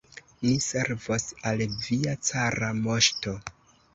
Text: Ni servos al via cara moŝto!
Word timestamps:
Ni 0.45 0.53
servos 0.67 1.25
al 1.51 1.61
via 1.83 2.15
cara 2.31 2.73
moŝto! 2.79 3.37